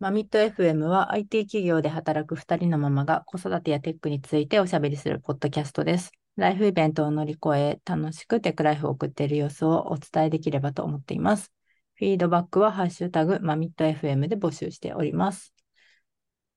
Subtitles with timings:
[0.00, 6.10] マミット FM は IT 企業で働く2人のママが子育てやテックについておしゃべりするポッドキャストです。
[6.36, 11.52] ライフイベントを乗り越え、楽しくテックライフを送っている様子をお伝えできればと思っています。
[11.94, 15.54] フィードバックはハッシュタグマミット FM で募集しております。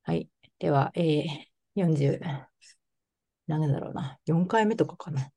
[0.02, 0.30] はい。
[0.58, 1.26] では、えー、
[1.76, 2.22] 40、
[3.46, 5.32] 何だろうな、4回目とかかな。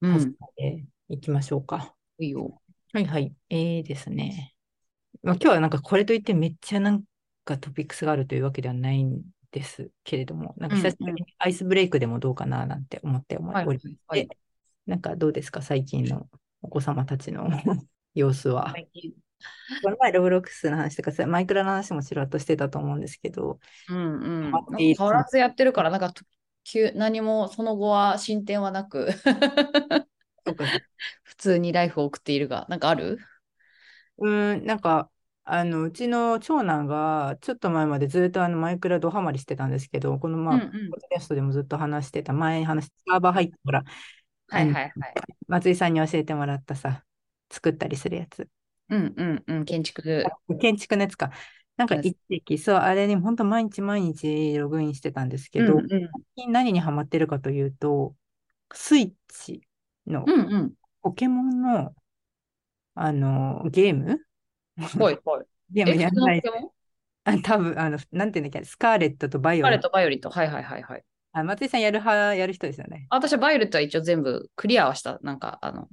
[0.00, 0.36] 始うん。
[0.56, 1.94] めていきましょうか。
[2.18, 2.60] いいよ。
[2.92, 3.34] はいはい。
[3.50, 4.54] えーですね。
[5.24, 7.02] まあ、今日はなんかこれといってめっちゃなん
[7.44, 13.78] かトピックスがあるというわけではないんですけれども、なんか久しぶりにアイスブレイクでもどうかななんて思っておりはいまし
[14.10, 14.36] て、
[14.86, 16.28] なんかどうですか、最近の
[16.62, 17.48] お子様たちの
[18.14, 18.74] 様子は。
[19.82, 24.52] この前、ロブロックスの話とかさ、マイクラの話もちらっとしてたと思うんですけど、うんうん。
[24.76, 26.24] 変わらずやってるから、なんかと
[26.64, 29.10] 急何もその後は進展はなく、
[31.24, 33.18] 普通にライフを送っているが、なんかある？
[34.18, 35.10] うーん、なんか、
[35.44, 43.84] あの、うちの長男が、ちょっと前までずっとあのマイクラドハマりしてたんですけど、このまあ、うんうんポッドキャストでもずっと話してた、前に話したサーバー入ってほら、
[44.48, 44.94] はいはいはい。
[45.48, 47.04] 松井さんに教えてもらったさ、
[47.50, 48.48] 作ったりするやつ。
[48.88, 49.64] うんうんうん。
[49.64, 50.24] 建築。
[50.60, 51.30] 建築のやつか。
[51.76, 56.00] なんか一時期、そう、あれに本当毎日毎日ログインしてたんですけど、うんうん最
[56.36, 58.14] 近何にハマってるかというと、
[58.72, 59.62] スイッチ
[60.06, 60.72] のうんうん。
[61.02, 61.94] ポケモンの、
[62.94, 64.20] あの、ゲーム
[64.98, 65.44] ほいほい。
[65.70, 66.42] ゲームえ、やんない
[67.24, 69.88] あ、多分あの、なんていうんだっけ、スカーレットとバイオパレレット。
[69.88, 70.30] ット、バイオレット。
[70.30, 71.04] はいはいはいはい。
[71.32, 73.06] あ、松井さんやる派、やる人ですよね。
[73.10, 75.18] あ私はバイオレットは一応全部クリアはした。
[75.22, 75.88] なんか、あの、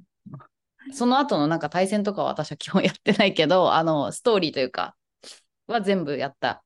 [0.94, 4.96] その後のなんか対戦とかは私は基本やってないけど、あの、ストーリーというか、
[5.68, 6.64] は全部やった。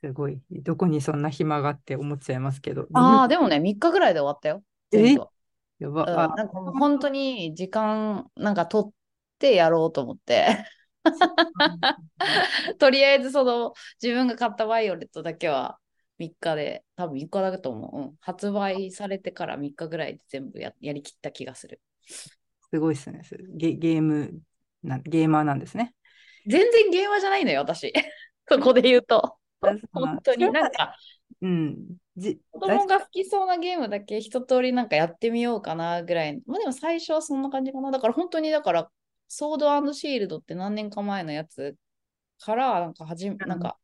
[0.00, 0.40] すごい。
[0.50, 2.86] どこにそんな暇があって思っちゃいますけど。
[2.92, 4.62] ああ、でもね、3日ぐらいで終わったよ。
[4.90, 5.30] 全部は
[5.78, 6.34] やば。
[6.36, 8.92] なんか本当に時間なんか取っ
[9.38, 10.46] てやろうと思って
[12.78, 15.78] とりあえずその自分が買ったバイオレットだけは
[16.18, 21.80] 3日で多分3日だと思う、うん、発売されてから3日ぐらいで全部ややりきった気がする
[22.70, 23.22] すごいですね。
[23.54, 24.40] ゲ、ゲーム
[24.82, 25.94] な、ゲーマーなんですね。
[26.46, 27.92] 全然ゲーマーじゃないのよ私
[28.48, 30.94] そこで言うとあ本当になんか
[31.40, 31.76] うん。
[32.16, 36.40] じ、子供が好きそうなゲームだけ一通りなんかやってみようかなぐらい。
[36.46, 37.90] まあでも最初はそんな感じかな。
[37.90, 38.90] だから本当にだから、
[39.28, 41.76] ソードシールドって何年か前のやつ
[42.40, 43.78] から、なんかはじめ、なんか、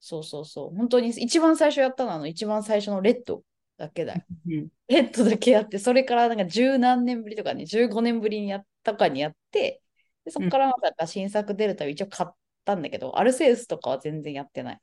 [0.00, 0.76] そうそうそう。
[0.76, 3.42] 本当に一番最初やったのは一番最初のレッド
[3.76, 4.22] だけだよ。
[4.46, 9.80] うんレッドだけやって、それからなんか十何年ぶりとかね、15年ぶりにやったかにやって、
[10.24, 12.32] でそこからまた新作出るたび一応買っ
[12.64, 14.80] たんだけど、アルセウスとかは全然やってない。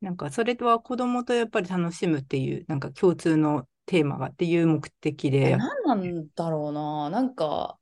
[0.00, 7.10] なんかそれとは子供とやっぱり楽しむっていう、なんか共通のテーマがっていう目的で、何なんだろうな。
[7.10, 7.78] なんか、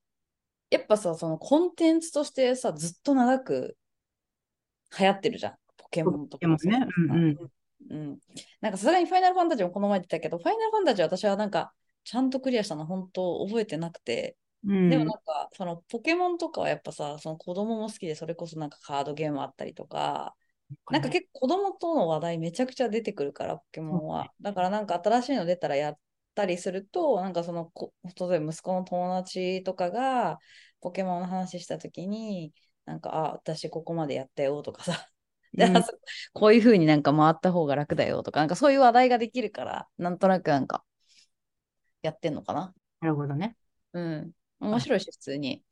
[0.74, 3.76] やっぱさ、そのコンテンツとしてさ、ずっと長く
[4.98, 5.54] 流行ってるじゃん。
[5.76, 6.86] ポケモンとかもそうね。
[6.98, 7.36] うんうん。
[7.90, 8.18] うん。
[8.60, 11.72] なんかさすがにファイナルファンタジーもこの前言ってたけど、ファイナルファンタジー私はなんか、
[12.04, 14.36] ちゃんとクリアしたの本当覚えてなくて、
[14.66, 20.34] うんでもなんか、そのポケモンとかはやっぱさ、その子供も好きで、それこそなんかカードゲームあったりとか、
[20.90, 24.32] なんか結構子供との話題めちゃくちゃ出てくるから、ポケモンは。
[24.40, 25.98] だからなんか新しいの出たらやっ
[26.34, 30.38] たりすると、なんかそのこ、例えば息子の友達とかが
[30.80, 32.52] ポケモンの話したときに、
[32.84, 35.08] なんか、あ、私ここまでやったよとかさ、
[35.54, 35.84] でうん
[36.32, 40.84] こういう風になんか回った方が楽だよとか、なんかそういう話題ができるから、なんとなくなんか
[42.02, 42.72] やってんのかな。
[43.00, 43.56] なるほどね。
[43.92, 44.32] うん。
[44.60, 45.62] 面白いし、普通に。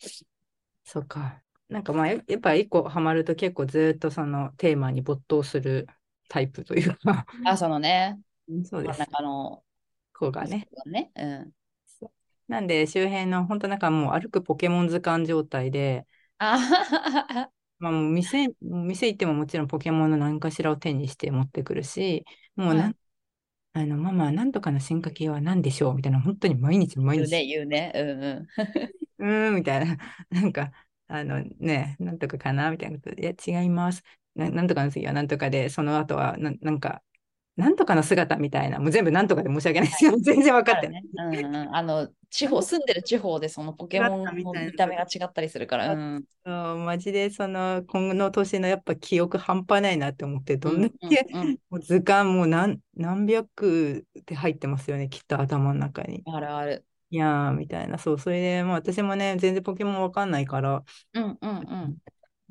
[0.84, 1.42] そうか。
[1.68, 5.86] なんかまあ、ややっぱ一個ハマると結構ずっとそのテーマに没頭する
[6.28, 8.20] タイプというか、あ、そのね、
[8.64, 9.06] そうです真ん。
[9.06, 9.64] 中の
[10.22, 10.68] 子がね。
[10.86, 11.10] ね。
[11.16, 11.52] うん。
[12.48, 16.06] なんで周辺の本当なんかもう歩くポケモン図鑑状態で、
[17.78, 22.24] まあ、もう店、店行ってももちろんポケモンの何かしらを手にして持ってくるし、
[22.56, 22.96] もうなん、うん
[23.74, 27.92] あの、ママ、なんとかの進化系は何でしょうみたいな、本当に毎日毎言うね、日、言うね。
[27.94, 28.48] うんうん。
[29.18, 29.96] うーん、みたいな、
[30.30, 30.72] なんか、
[31.08, 34.02] あのね、なんとかかなみたいなことで、いや、違います。
[34.34, 37.02] ななんとかの次はなんとかで、その後はな、なんか、
[37.56, 41.02] なんとかの姿みたいな、もう全部なんとかで申し訳ないですけど、全然分かってない。
[41.02, 41.76] うんうん。
[41.76, 45.92] あの、地方、住んでる地方でそのポケモンの見た目が違ったりするから。
[45.92, 46.24] うん。
[46.84, 56.22] マジでその今の年のやっぱ記憶半端ないなって思って、どんだうんけうんうんもう図鑑もう何何百って入ってますよね、きっと頭の中に。
[56.26, 56.84] あるある。
[57.10, 60.82] いやーみたいな、そう、それで、まあ私もね、全然ポケモンわかんないから、
[61.12, 61.98] うんうんうん。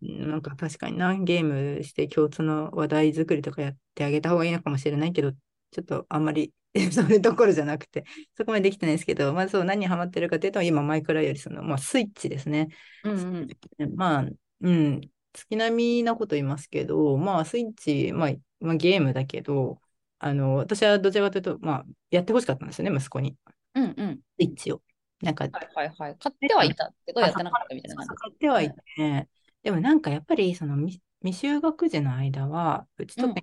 [0.02, 6.54] なんか確かにな、ゲームして共通の話題作りとかやってあげた方がいいのかもしれないけど、ちょっとあんまり
[6.92, 8.06] それどころじゃなくて、
[8.36, 12.70] そこまでできてないですけど、まあそう、何にハマってるかというと、今、マイクラよりその、まあスイッチですね。
[13.04, 13.48] うん
[13.80, 13.96] うん。
[13.96, 14.26] まあ、
[14.62, 15.02] うん、
[15.34, 19.80] 月並みなこと言いますけど、まあ、スイッチ、まあ、まあ、ゲームだけど、
[20.20, 23.36] あの、私はどちらかというと、まあ、やってほしかったんですよね、息子に。
[23.76, 24.20] うんうん。
[24.40, 24.82] スイッチを。
[25.22, 26.18] なんか、はいはいはい。
[26.18, 28.16] 買ってはいたけど、やってなかったみたいな感じ。
[28.16, 29.28] 買ってはいて、
[29.64, 33.42] でもなんかやっぱり、その未未就学児の間は、うちとか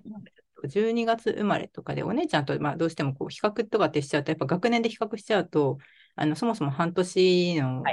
[0.67, 5.77] 12月生まれとかで、お姉ちゃんとまあどうしてもこう比較とかってしちゃうと、やっぱ学年で比較しちゃうと、
[6.15, 7.83] あのそもそも半年の。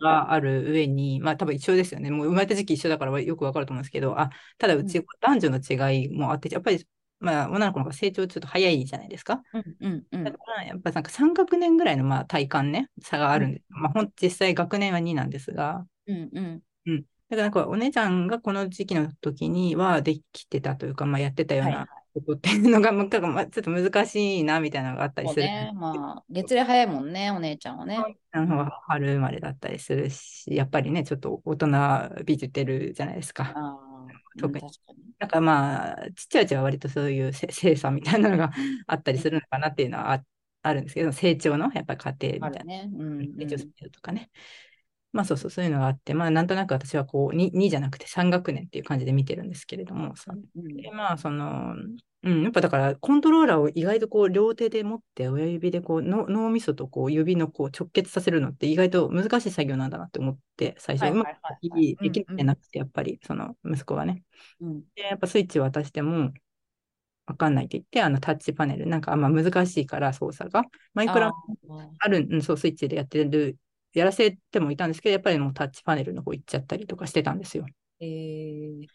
[0.00, 2.10] がある上に、まあ多分一緒ですよね。
[2.10, 6.86] もう生まれた時期一緒だからよくわかると思うんですけど、あ、ただうち男女の違いもあって、やっぱり、
[7.20, 9.42] まあ女の子の方が成長ちょっと早いじゃないですか。
[9.52, 13.64] うんうんうんだからやっぱなんか3学年ぐらいのまあ体感ね、差があるんです。
[13.68, 16.30] まあほん実際学年は2なんですが、うん
[16.86, 17.04] うん。
[17.30, 25.42] だからなんかお姉ちゃんがこの時期の時にはできてたというか、まあやってたようはいはなことっていうのが、まあだからまあちょっと難しいなみたいなのがあったりする。
[25.42, 25.72] ね。
[25.74, 27.98] まあ、月齢早いもんね、お姉ちゃんはね。
[28.32, 31.68] あの春生まれだったりするし、やっぱりね、ちょっと大人
[32.24, 33.54] びてるじゃないですか。
[34.38, 34.64] 特に。
[35.18, 38.52] なんかまあ、ちっちゃいうちは割とそういうせ精査みたいなのが
[38.86, 40.22] あったりするのかなっていうのはあ
[40.62, 42.64] あるんですけど、成長のやっぱり過程みたいな。
[42.64, 42.90] ね。
[42.92, 43.36] うん、うん。
[43.36, 44.30] 成長スピードとかね。
[45.12, 50.14] まあそうそう、そういうのがあって、まあなんとなく私はこう 2, 2じゃなくて3学年っていう感じで見てるんですけれども、
[50.54, 51.74] うんでまあその、
[52.24, 61.02] うん、やっぱだからコントローラーを意外とこう両手で持って親指でこうの脳みそとこう指のこう直結させるのって意外と難しい作業なんだなって思って、最初。
[61.04, 61.70] はいうまくはいはい。
[61.70, 64.24] はいできてなくて、やっぱりその息子がね。
[64.60, 64.80] うん。
[64.94, 66.32] で、やっぱスイッチを渡しても、
[67.26, 70.64] わかんないって言って、あのタッチパネル、なんかあんま難しいから操作が。
[70.94, 73.56] マイクラあーある、うん、そう、スイッチでやってる、
[73.92, 77.66] やらせてもいたんですけど、やっぱりもうタッチパネルの方行っちゃったりとかしてたんですよ。
[78.00, 78.86] えー、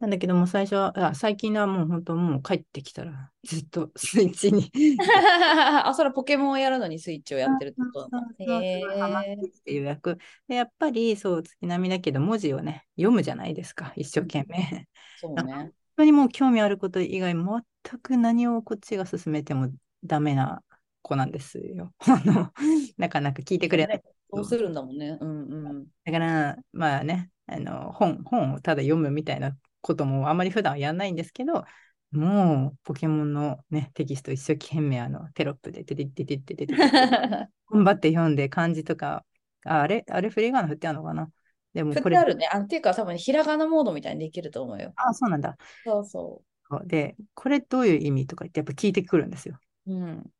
[0.00, 4.70] なんだけども、最初は、あ最近はもう本当もう帰ってきたら、ずっとスイッチに。
[5.84, 8.16] あ、それポケモンをやるのにスイッチをやってるってことなんだ。
[8.18, 9.36] そうそうそうへすごいハマってえ。
[9.50, 10.16] きて予約。
[10.48, 14.88] で、やっぱりそう、月並みだけど、文字をね、読むじゃないですか、一生懸命。
[15.16, 15.52] そうね。
[15.54, 19.70] 本当にもう興味あること以外、全く何をこっちが進めても
[20.02, 20.62] ダメな
[21.02, 21.92] 子なんですよ。
[21.98, 22.52] あの
[22.96, 24.02] なかなか聞いてくれない。
[24.32, 25.18] そうするんだもんね。
[25.20, 25.86] うんうん。
[26.04, 31.64] だから、まあね、あの本、本をただ読むみたいなこともあんまり普段はやんないんですけど、
[32.12, 39.24] もうポケモンのね、テキスト一生懸命あのテロップでててててててて頑張って読んで漢字とか、
[39.64, 41.30] ああれ、あれフリーガン振ってあるのかな
[41.72, 42.48] でもこれ、振ってあるね。
[42.52, 44.92] あっていうか、多分ひらがなモードみたいにできると思うよ。
[44.96, 45.56] あ、そうなんだ。
[45.84, 49.58] そうそうで、これどういう意味とか言ってやっぱ聞いてくるんですよ。
[49.86, 49.94] う。
[49.94, 50.30] ん。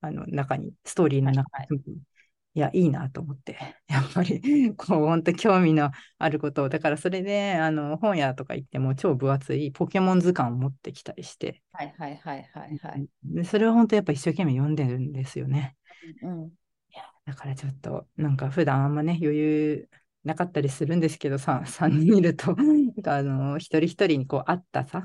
[0.00, 1.78] あの中に、ストーリーの中に。
[1.78, 1.96] はいい
[2.58, 3.58] や、いいなと思って、
[3.88, 4.40] やっぱり、
[4.76, 13.08] こう、本当興味のあることを、だからそれで、あの、本屋とか行っても超分厚いポケモン図鑑を持ってきたりして、はいはいはいはいはい。
[13.24, 15.76] でそれは本当やっぱ一生懸命読んでるんですよね。
[16.22, 16.50] うん。
[17.26, 19.88] だからちょっと、なんか普段あんまね、余裕
[20.24, 25.04] なかったりするんですけどさ、3人いると、なんかあの、一人一人にこう、あったさ、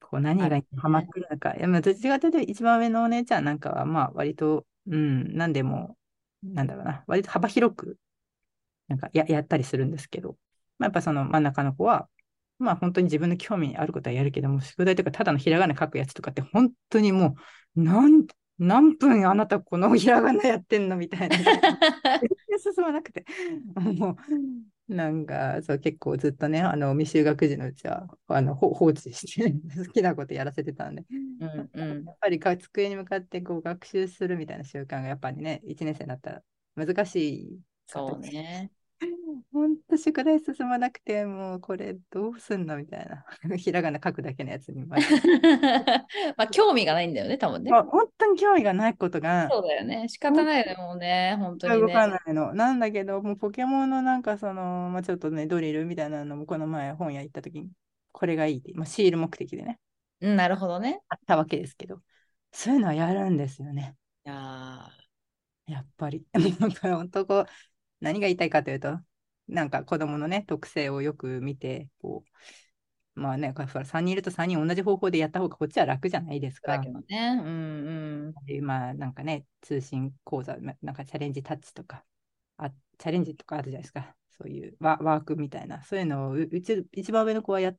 [0.00, 5.96] こう何がハマってるのか、いや、まあどっちかというと一番上のお姉ちゃんなんかは、まあ割と、うん、なんでも、
[6.42, 7.98] なんだろうな、割と幅広く、
[8.88, 10.36] なんかややったりするんですけど、
[10.78, 12.08] まあ、やっぱその真ん中の子は、
[12.58, 17.36] まあ本当に自分の興味にあることはやるけども、宿題とかただのひらがな書くやつとかって本当にも
[17.76, 18.26] う、なん、
[18.58, 21.36] 何分あなたこのひらがなやってんのみたいな。
[22.20, 23.24] 全然進まなくて。
[23.76, 24.16] もう、
[24.88, 29.52] なんか、そう、結構ずっとね、あの、未就学児のうちは、あの、ほ放置して、
[29.84, 31.04] 好きなことやらせてたんで、
[31.40, 36.42] うんうん やっぱりか机に向かってこう学習するみたいな習慣がやっぱりね、1年生になったら
[36.76, 37.60] 難しい。
[37.86, 38.70] そうね。
[39.52, 42.76] 本当宿題進まなくて、もうこれどうすんの？
[42.76, 43.24] みたいな。
[43.56, 44.84] ひらがな書くだけのやつに。
[44.84, 44.96] ま
[46.36, 47.70] まあ、興味がないんだよね、多分ね。
[47.72, 50.08] あ本当に興味がないことがそうだよね。
[50.08, 51.92] 仕方ないよね、もうね、本当に動ね。
[51.92, 52.54] かないの。
[52.54, 57.70] なんだけど、もうポケモンのなんかその、まあ、ちょっとね、ドリルみたいなのもこの前本屋行った時に、
[58.12, 59.78] これがいいって、まあ、シール目的でね、
[60.20, 61.00] うん、なるほどね。
[61.08, 62.00] あったわけですけど、
[62.52, 63.94] そういうのはやるんですよね。
[64.24, 64.88] いや
[65.66, 66.24] やっぱり。
[66.60, 67.46] なんか本当こう、
[68.00, 68.98] 何が言いたいかというと、
[69.48, 72.24] なんか子供のね、特性をよく見て、こ
[73.16, 76.84] う、まあね、3人いると3人同じ方法でやった方がこっちは楽じゃないですーだか。
[76.84, 77.40] けどね。
[77.42, 78.34] うんうん。
[78.44, 82.04] でまあなんかね、通信講座、まなんかチャレンジタッチとか、
[82.58, 84.14] あチャレンジとかあるじゃないですか。
[84.38, 87.76] そういうワワークみたいな、そういうのをううち一番上の子はやっ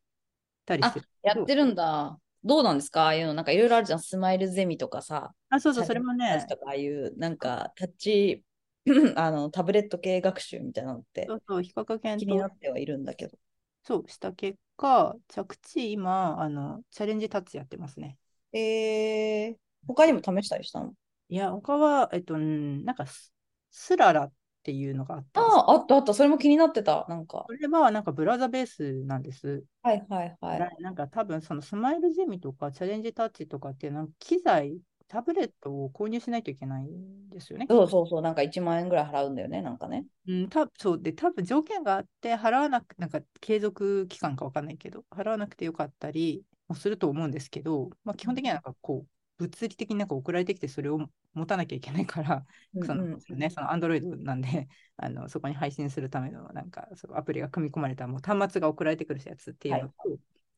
[0.65, 2.19] たりしあてる。、やってるんだ。
[2.43, 3.03] どうなんですか？
[3.03, 3.99] ああいうの、なんかいろいろあるじゃん。
[3.99, 5.33] スマイルゼミとかさ。
[5.49, 8.43] あ、そうそう、それもねとかああいう、なんかタッチ、
[9.17, 13.37] あの、タブレット系学習みたいなのってそうそう、比較検気にな討ってはいるんだけど。
[13.83, 18.17] そうした結果、着地、今、あの、チャレンジタッチやってますね。
[18.53, 19.55] えー、
[19.87, 20.93] 他にも試したりしたの？
[21.29, 23.33] いや、他は、えっと、うんなんかス、
[23.71, 24.33] スララっ
[24.67, 25.41] っていうのがあっあた。
[25.41, 26.13] あ、あったあった。
[26.13, 27.05] それも気になってた。
[27.07, 27.45] なんか。
[27.47, 29.63] これはなんかブラザーベースなんです。
[29.81, 30.59] はいはいはい。
[30.59, 34.77] ななんか多分そのスマイルゼミとかチャレンジタッチとかっていうなんか機材、
[35.07, 37.65] タブレットを購入しないといけないんですよね。
[37.69, 38.21] そうそうそう。
[38.21, 39.61] なんか1万円ぐらい払うんだよね。
[39.61, 40.05] なんかね。
[40.27, 50.99] うん、たそうで、多分条件があって、払わなく、なんか継続期間かわかんないけど、払わなくてよかったりもすると思うんですけど、まあ、基本的にはなんかこう、物理的になんか送られてきて、それを
[51.33, 52.45] 持たなきゃいけないから、
[52.83, 59.93] そのうんうんね、その Android なんで、 あのそこに配信するためのなんかそのアプリが組み込まれたもう端末が送られてくるやつっていうのと、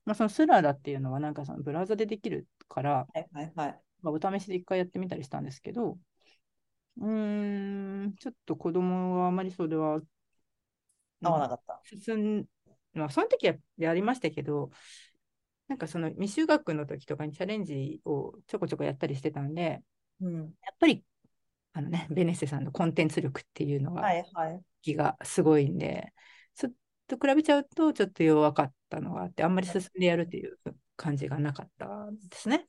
[0.06, 3.82] まあ、そのスラダっていうのはなんかそのブラウザでできるから、はいはいはい。
[4.01, 5.98] まあ、お試しで一回やってみたりしたんですけど、
[6.98, 10.01] うーん、ちょっと子供はあまりそれは、
[11.22, 11.82] 合わなかった。
[11.84, 12.46] 進ん、
[12.94, 14.72] まあ、その時はやりましたけど、
[15.68, 19.82] なんかその未就学の時とかにチャレンジをちょこちょこやったりしてたんで、
[20.22, 20.53] うん。
[20.63, 21.03] やっぱり、
[21.74, 24.63] あのね、ベネッセさんのコンテンツ力っていうのはが、いはい。
[24.82, 26.13] 気がすごいんで、
[26.56, 26.74] ちょっ
[27.08, 30.58] と比べちゃうと、ちょっと弱かったのがあって、あんまり進んでやるっていう
[30.96, 32.68] 感じがなかったんですね。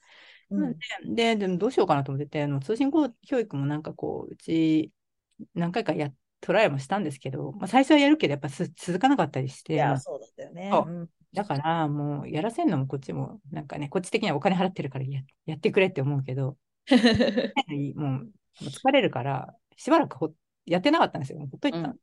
[0.50, 4.90] うんで、でもどうしようかなと思ってて、あの通信教育もなんかこう、うち
[5.54, 10.70] 何回かやトライもしたんですけど、まあ、最初はやるけど、やっぱす続かなかったりして、いや、そうだったよね。
[11.32, 16.56] だからもうやらせんのもこっちも、なんかね、こっち的にはお金払ってるからややってくれって思うけど、も
[17.96, 18.18] うも
[18.62, 20.32] う疲れるから、しばらくほ
[20.66, 21.38] やってなかったんですよ。
[21.38, 21.78] ほっといた。
[21.78, 21.96] うん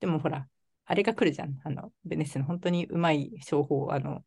[0.00, 0.48] でもほら、
[0.84, 1.56] あれが来るじゃん。
[1.62, 4.24] あの、ベネッセの本当にうまい商法、あの、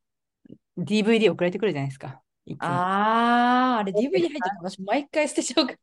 [0.78, 2.22] DVD 送られてくるじゃないですか。
[2.60, 5.78] ああ、あれ DVD 入ってる私毎回捨てちゃうから。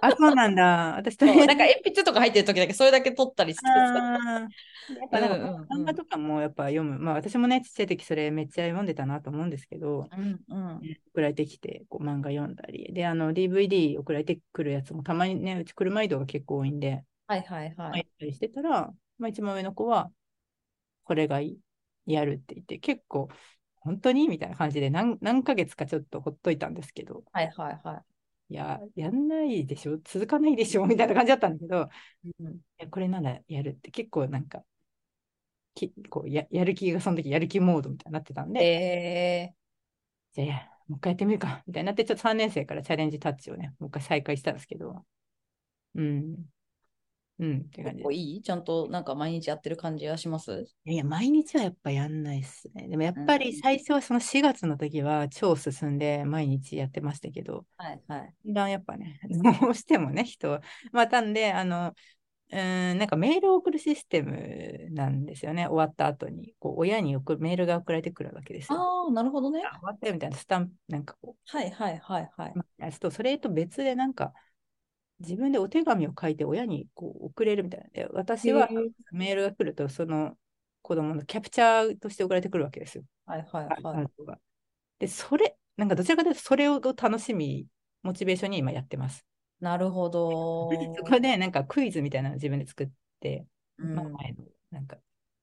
[0.00, 0.96] あ、そうなんだ。
[0.96, 3.70] 私、なんか鉛筆とか入ってる時だけそれだけ取ったりしてさ。
[3.70, 6.98] あーやっぱなんか漫画とかもやっぱ読む。
[6.98, 10.80] まあ私もね、ちっちゃい時それめっちゃ読んでたなと思うんですけど、うんうん。
[11.12, 18.08] 送られてきてこう漫画読んだり、で、あの DVD 送られてくるやつもたまにね、うち車移動が結構多いんで、はいはいはい。
[18.18, 20.10] たりしてたら、まあ一番上の子は、
[21.04, 21.58] これがい
[22.06, 23.28] いやるって言って、結構、
[23.80, 24.28] 本当に？
[24.28, 28.04] みたいな感じで何何ヶ月かちょっとほっといたんですけど、はいはいは
[28.50, 28.54] い。
[28.54, 31.88] や、やんないでしょ、続かないでしょ、みたいな感じだったんだけど、
[32.24, 32.30] い。
[32.42, 32.54] うん。
[32.54, 34.64] いやこれならやるって結構なんか、
[35.74, 39.54] きこうややる気がその時やる気モードみたいになってたんで、え
[40.32, 41.62] じゃあもう一回やってみるか。
[41.66, 45.04] みたいになって、ちょっと3年生からチャレンジタッチをね、もう一回再開したんですけど、
[45.94, 46.46] うん、
[47.38, 48.42] うんってー、感じ結構いい？
[48.42, 50.66] ちゃんとなんか毎日やってる感じはします？
[50.84, 52.88] いや、毎日はやっぱやんないっすね。
[52.88, 58.34] でもやっぱり最初はその4月の時は超進んで毎日やってましたけど、はいはい。
[58.46, 60.62] だんやっぱね、どうしてもね、人は。
[60.92, 61.94] またんで、あの、
[62.50, 65.66] うーん、なんかメールを送るシステムなんですよね。
[65.66, 68.78] 終わった後に、こう親に送るメールが送られてくるわけですよ。
[68.78, 69.62] ああ、なるほどね。
[69.64, 72.92] あ終わったよみたいなスタンプ、なんかこはいはいはいはい。
[72.98, 74.32] と、それと別でなんか、
[75.20, 77.86] 自分でお手紙を書いて親にこう送れるみたいな。
[77.92, 78.68] で、私は
[79.12, 80.36] メールが来ると、その
[80.82, 83.04] 子供のキャプチャーとして送られてくるわけですよ。
[83.26, 84.06] はいはいあはい。
[84.98, 87.66] で、それ、なんかどちらかというと、それを楽しみ、
[88.02, 89.24] モチベーションに今やってます。
[89.60, 90.68] なるほど。
[90.96, 92.88] そこでなんかクイズみたいなの自分で作っ
[93.20, 93.46] て、
[93.78, 94.98] うんまあ前のなんか、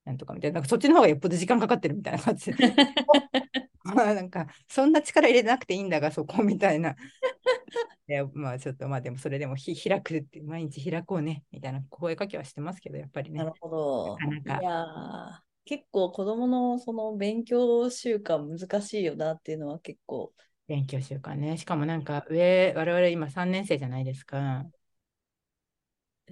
[0.05, 2.58] なんとかみたいな、なんかそっちの方がよっぽど時間かかってるみたいな感じで。
[3.84, 6.96] まあなんか、そんな力入れなくていいんだが、そこみたいな。
[8.07, 13.53] いやまあちょっとまあでもそれでもひ開くって、毎日開こうね、みたいな声かけはしてますけど、やっぱりねなる。
[13.59, 14.17] ほど。
[14.59, 20.31] いやー結構子供のその勉強習慣難しいよなっていうのは結構。
[20.67, 21.57] 勉強習慣ね。
[21.57, 24.65] しかもなんか上、我々今3年生じゃないですか。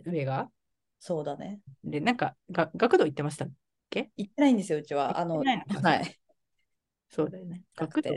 [0.06, 0.50] 上が？
[1.00, 1.62] そうだね。
[1.84, 3.52] で、なんかが学童行ってましたっ
[3.90, 4.12] け？
[4.18, 5.20] 行ってないんですよ、うちは。
[5.20, 6.20] あの、はい。
[7.10, 7.64] そうだよね。
[7.76, 8.10] 学童？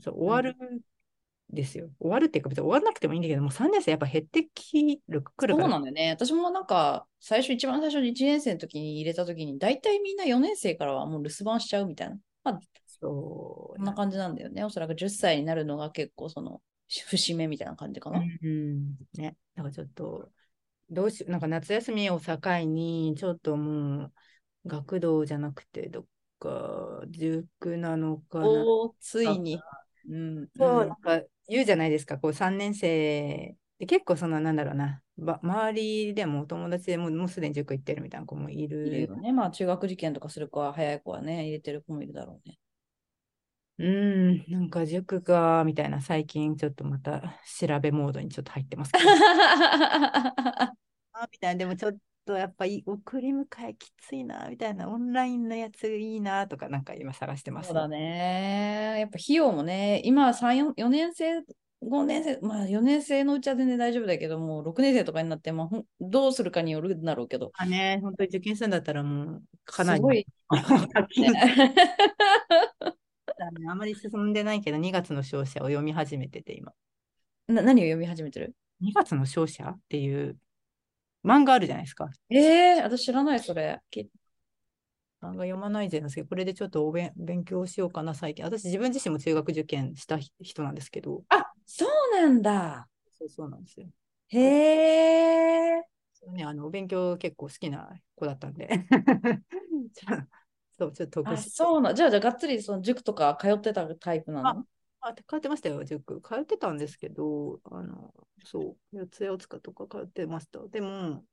[0.00, 0.80] そう終わるん
[1.50, 1.88] ですよ。
[2.00, 5.70] 終わるっていうか別に終わらなくてもいいんだけど、もう3年生やっぱ減ってきるくるそうから。
[5.70, 6.10] なんだよね。
[6.10, 12.16] 私もなんか、最初、一番最初に1年生の時に入れた時に、大体みんな4年生からはもう留守番しちゃうみたいな。
[12.44, 12.60] まあ、
[13.00, 14.64] そうこんな感じなんだよね。
[14.64, 18.20] おそらく10歳になるのが結構その、節目みたいな感じかな。
[18.20, 18.96] うん。
[19.14, 19.36] ね。
[19.54, 20.30] だからちょっと、
[20.90, 24.12] どうしなんか夏休みを境に、ちょっともう、
[24.66, 26.04] 学童じゃなくて、どっ
[26.38, 28.64] か、塾なのかな。
[29.00, 29.58] ついに。
[30.08, 30.48] うん。
[30.56, 39.08] そう、うんなんか言うじゃないですか、こう3年生で結構そのなんだろうな、ば周りでもお友達でもうもうすでに塾行ってるみたいな子もいいるる。
[39.08, 39.32] よね。
[39.32, 42.58] まあ、中学受験とかする子は、早い子はね、入れてる子もいるだろうね。
[43.78, 49.10] うん、なんか塾か、みたいな、最近ちょっとまた調べモードにちょっと入ってますけど。
[51.12, 57.68] あみたいな、でもちょっとやっぱり送り迎えきついな、みたいな、オンラインのやついいな、とかなんか今探してます。
[57.68, 58.96] そうだね。
[59.00, 61.42] やっぱ費用もね、今3、4, 4年生
[61.84, 65.68] 5年生、まあ4年生のうちは全然大丈夫だけども、6年生とかになって、まあ、
[66.00, 69.98] どうするかによるんだろうけど、あね、本当に受験するんだったらもう、かなり。
[69.98, 70.26] すごい、
[71.20, 71.74] ね
[73.68, 76.72] あまり進んでないけど、2月の勝者を読み始めてて、今。
[77.48, 80.38] な何を読み始めてる？2月の勝者っていう
[81.24, 82.08] 漫画あるじゃないですか。
[82.30, 83.80] ええ私知らない、それ。
[83.90, 84.10] き
[85.20, 88.44] 漫画読まないじゃないですけど、これでちょっとおべん勉強しようかな、最近。
[88.44, 91.88] 私、自分自身も中学受験したひ人なんですけど、あ、そう
[92.22, 92.88] なんだ。
[93.18, 93.86] そうそうなんですよ。
[94.28, 94.38] へ
[95.78, 95.84] え。
[96.14, 98.68] そうね、あのお勉強結構好きな子だったんで。
[100.76, 101.50] そう、ちょっとあ、特殊。
[101.50, 101.94] そうな。
[101.94, 104.66] じゃあ、じゃあ、がっつりその塾とか通ってたタイプなの？
[105.06, 106.20] あ、通ってましたよ、塾。
[106.22, 108.60] 通ってたんですけど、あの、そ
[108.92, 110.66] う、四谷大塚とか通ってました。
[110.68, 111.24] でも、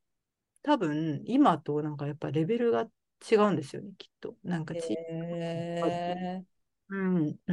[0.61, 2.87] 多分、今となんかやっぱレベルが
[3.31, 4.35] 違うんですよね、きっと。
[4.43, 6.45] なんかち、へえ。
[6.89, 6.95] う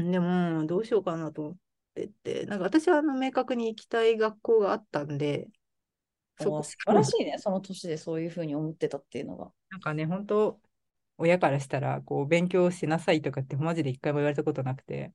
[0.01, 1.57] ん、でも、どうしようかなと思っ
[1.95, 5.49] てて、なんか私はあの明確に行きたい学校があったんで、
[6.39, 9.53] そこお素晴らしいね、その年でそういうふうに思ってたっていうのが。
[9.71, 10.61] なんかね、本当
[11.19, 15.13] 親からしたら、こう、勉強しなさいとかってマジで一回も言われたことなくて、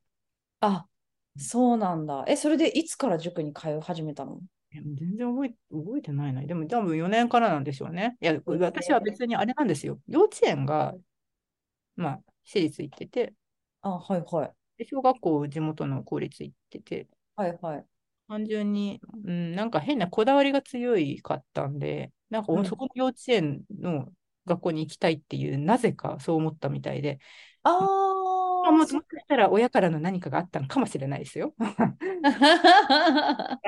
[0.61, 0.87] あ、
[1.37, 2.25] そうなんだ。
[2.27, 4.41] え、それでいつから塾に通い始めたの？
[4.71, 6.41] 全然覚え覚えてないな。
[6.43, 8.17] でも多分4年からなんでしょうね。
[8.21, 9.99] いや、私は別にあれなんですよ。
[10.07, 10.95] 幼稚園が、
[11.95, 13.33] まあ、私立行ってて、
[13.81, 14.55] あ、はいはい。
[14.77, 17.85] で小学校地元の公立行ってて、はいはい。
[18.27, 24.11] 単純に、うん、なんか変なこだわりが強いかったんで、なんかうんそこの幼稚園の
[24.45, 27.19] 学校に行きたいっていう、なぜかそう思ったみたいで、
[27.63, 27.69] あ
[28.63, 31.53] まあ、あ、ももしそかしたら親からの何かがあったのかもしれないですよ。
[31.59, 31.95] あ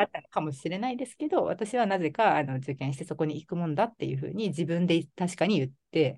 [0.03, 6.17] ったのかもしれないですけど、私はなぜかあの受験してそこに行くもんだっていうふうに自分で確かに言って、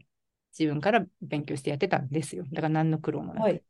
[0.58, 2.44] 自分から勉強してやってたんですよ。
[2.52, 3.64] だから何の苦労もなく、はい。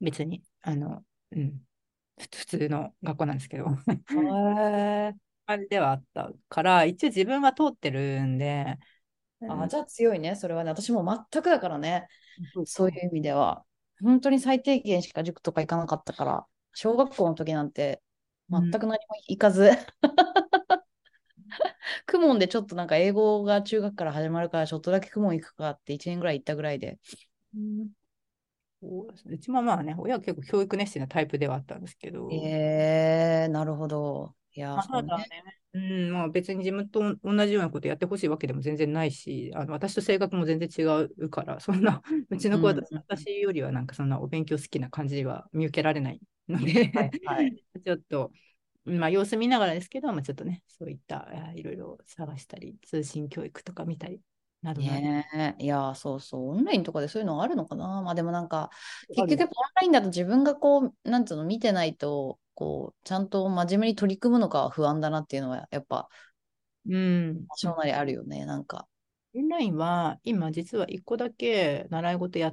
[0.00, 1.60] 別に、あの、うん、
[2.18, 3.66] ふ普通の学校なんですけど。
[5.44, 8.78] あれではあったから、一応自分は通ってるんで、
[9.48, 10.70] あ、じゃあ強いね、それはね。
[10.70, 12.06] 私も全くだからね、
[12.56, 13.64] うんそういう意味では。
[14.02, 18.02] 本当に最低限しか塾とか行かなかったから、小学校の時なんて
[18.50, 19.70] 全く何も行かず、
[22.06, 26.98] クモンでちょっとなんか英語が中学から始まるから、ちょっとだけクモン行くかって1年ぐらい行ったぐらいで。
[27.54, 27.88] うん
[28.82, 34.34] そうちもまあね、親は結構教育熱心なタイプではあったんですけど、えー、なるほど。
[34.54, 35.24] いやまあ、だね。
[35.24, 40.82] ね、うん、まあ別に自分と同じようなことやってほしいわけでも全然ないし、あの私と性格も全然違
[41.18, 47.64] うから、そんな、 うちの子はうん私よりはなんかそんなお勉強好きな感じは見受けられないので、はいはい。
[47.84, 48.32] ちょっと、
[48.84, 54.20] まあ様子見ながらですけど、まあ、ちょっとね、そういったあいろいろ探したり、通信教育とか見たり
[54.62, 58.02] などなどねえ、いやー、そうそう、オンラインとかでそういうのあるのかな？
[58.02, 58.70] まあでもなんか、
[59.08, 66.08] 結局やっぱオンラインだと自分がこう、なんつうの、見てないと、こう、ちゃんと真面目に取り組むのかは不安だなっていうのは、やっぱ、
[66.88, 67.46] うん。
[67.48, 68.86] 多少なりあるよね、なんか。
[69.34, 72.52] オンラインは今実は1個だけ習い事やっ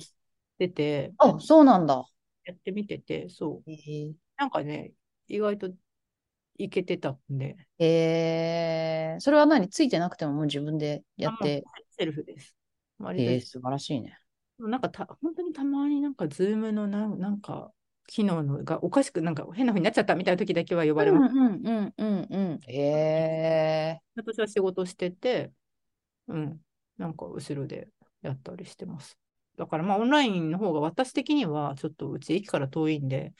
[0.57, 2.05] てて、あ、そうなんだ。
[2.45, 3.71] やってみてて、そう。
[3.71, 3.73] へ
[4.07, 4.93] えなんかね、
[5.27, 5.69] 意外と
[6.57, 9.69] いけてたんで、えー、それは何？
[9.69, 11.63] ついてなくてももう自分でやっあて、
[11.99, 12.55] セルフです。
[12.97, 14.17] 割とえー、素晴らしいね。
[14.59, 17.71] なんかた、本当にたまになんか、ズームのなんなんか、
[18.07, 21.35] 機能のがおかしく、なんか変な風になっちゃったみたいな時だけは呼ばれます。
[21.35, 22.59] うんうんうんうんうん。
[22.71, 25.51] え私は仕事してて、
[26.27, 26.59] うん、
[26.97, 27.89] なんか後ろで
[28.21, 29.17] やったりしてます。
[29.57, 33.33] だからまあオンラインの方が私的にはちょっとうち駅から遠いんで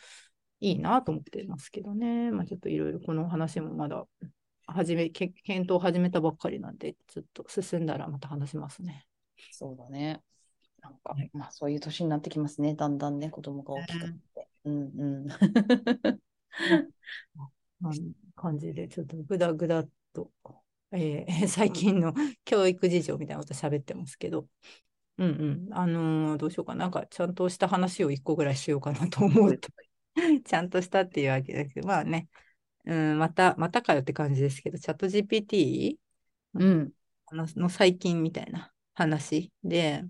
[0.59, 2.31] いいなと思ってますけどね。
[2.31, 4.05] まあちょっといろいろこの話もまだ
[4.71, 9.05] 始め、け検討を始めたばっかりなんで、ちょっと進んだらまた話しますね。
[9.37, 10.21] ー、そうだね。
[10.81, 11.29] なんか、はい。
[11.33, 14.47] まあそういう年になってきますね、だんだんね、子供が大きくなって。
[14.65, 15.27] うんうん。
[18.35, 20.31] 感じで、ちょっとぐだぐだっと、
[20.91, 22.13] えー 最近の
[22.45, 24.47] 教育事情みたいなこと喋ってますけど、
[25.17, 29.69] うんうん、あのーどうしようかな、なんかちゃんとした話を一個ぐらいしようかなと思うと、
[30.45, 32.27] ちゃんとしたっていうわけだけど、まあね、
[32.85, 35.97] うん、また、またかよって感じですけど、チャット GPT
[36.55, 36.91] うん。
[37.31, 40.03] のの最近みたいな話で、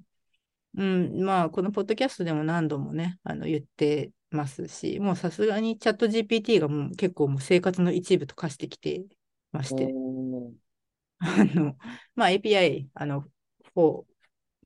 [0.75, 9.03] うん、まあ、このポッドキャストでも何度もね、あの言ってますし、もうさすがにチャット GPT がもう結構もう生活の一部と化してきて
[9.51, 9.91] まして、
[11.19, 11.75] あの、
[12.15, 13.25] まあ API、あの、
[13.75, 14.05] 4、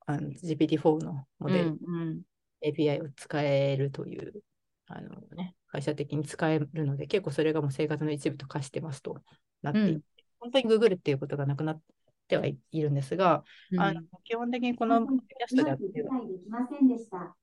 [0.06, 2.22] あの GPT-4 のモデル、うんうん。
[2.62, 4.44] API を使えるという、
[4.88, 9.18] あのね、会社的に使えるので、結構それがもう生活の一部と化してますと
[9.64, 10.02] なっていて、うん
[10.40, 11.82] 本当にググるっていうことがなくなっ
[12.28, 13.46] てはいるんですが、
[13.78, 17.34] あの基本的にこのポッドキャストでやってる理解できませんでした。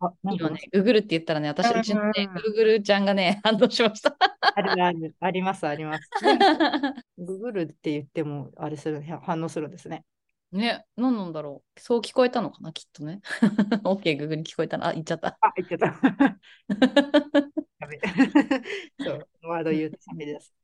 [0.00, 4.16] あ、なんか今ね、ググるって言ったらね、私、うちのね、うんグーグルちゃんがね、反応しました。
[4.40, 6.10] あるある、あります、あります。
[7.16, 10.04] ググるって言っても、あれする、反応するんですね。
[10.52, 11.80] ね、何なんだろう。
[11.80, 13.20] そう聞こえたのかな、きっとね。
[13.84, 14.88] OK、グーグル聞こえたな。
[14.88, 15.38] あ、言っちゃった。
[15.40, 16.38] あ、言っちゃった。
[18.98, 20.54] そう、ワード言うとダメです。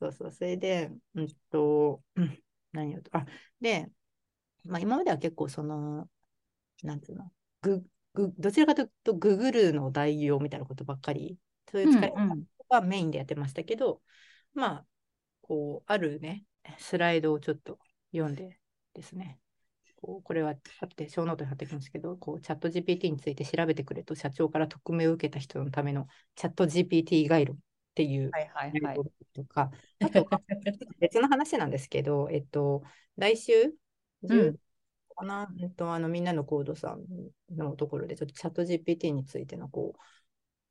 [0.00, 2.38] そうそう、それで、うんと、うん
[2.72, 3.26] 何言うと、あ、
[3.60, 3.90] で、
[4.64, 6.08] まあ、今までは結構その、
[6.82, 11.38] なんていうの、ググどちらかというと、ググるの代用みたいなことばっかり、
[11.70, 14.02] そういう使いうんうん方がメインでやってましたけど、
[14.54, 14.86] まあ、
[15.42, 16.46] こう、あるね、
[16.78, 17.78] スライドをちょっと
[18.12, 18.60] 読んで
[18.94, 19.38] ですね、
[20.00, 27.56] こうこれは貼って、ショーノートに貼っておきますけど、こうチャット GPT について調べてくれと社長から特命を受けた人のためのチャット GPT ガイドっ
[27.94, 28.30] ていう。
[29.34, 30.28] とか、あと
[31.00, 32.82] 別の話なんですけど、えっと、
[33.16, 33.52] 来週、
[34.22, 34.58] 10
[35.16, 37.04] かな、えっと、あのみんなのコードさん
[37.56, 39.98] のところで、ちょっとチャット GPT についてのこう、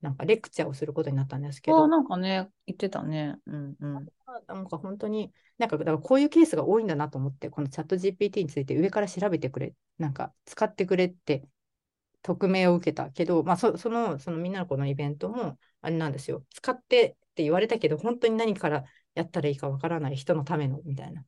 [0.03, 3.37] なんかレクチャーをすることになったんですけど、なんかね、言ってたね。
[3.47, 4.07] うんうん。
[4.47, 11.47] なんか本当に、なんかだからこういうケースが多いんだなと思って、このチャット GPT について上から調べてくれ、なんか使ってくれって
[12.21, 16.43] 匿名を受けたけど、まあそその、そのみんなのこのイベントもあれなんですよ。
[16.51, 18.85] 使ってって言われたけど、本当に何から
[19.15, 21.23] やったらいいかわからない人のためのみたいな。